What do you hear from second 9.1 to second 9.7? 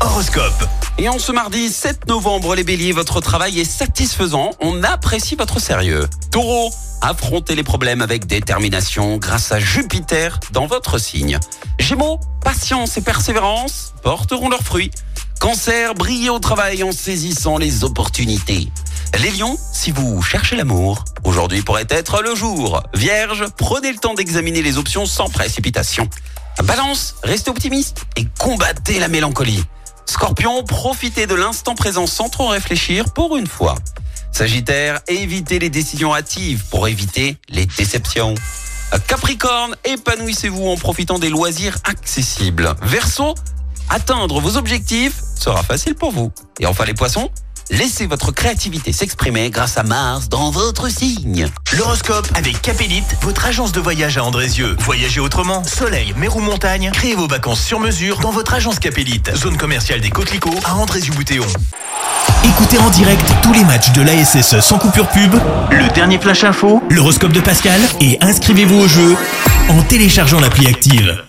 grâce à